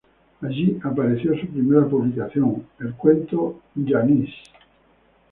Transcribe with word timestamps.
Allí 0.41 0.79
apareció 0.83 1.39
su 1.39 1.45
primera 1.45 1.85
publicación: 1.87 2.65
el 2.79 2.95
cuento 2.95 3.59
"Janice". 3.85 4.31